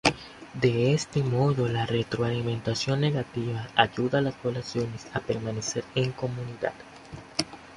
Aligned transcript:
De 0.55 0.93
este 0.95 1.21
modo, 1.21 1.67
la 1.67 1.85
retroalimentación 1.85 3.01
negativa 3.01 3.67
ayuda 3.75 4.17
a 4.17 4.23
las 4.23 4.33
poblaciones 4.33 5.05
a 5.13 5.19
permanecer 5.19 5.83
en 5.93 6.11
comunidad. 6.11 6.73